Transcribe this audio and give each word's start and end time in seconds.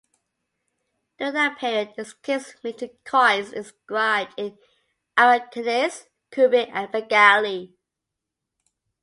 During 1.19 1.35
that 1.35 1.59
period, 1.59 1.93
its 1.95 2.13
kings 2.13 2.55
minted 2.63 2.89
coins 3.05 3.53
inscribed 3.53 4.33
in 4.35 4.57
Arakanese, 5.15 6.07
Kufic 6.31 6.71
and 6.73 6.91
Bengali. 6.91 7.75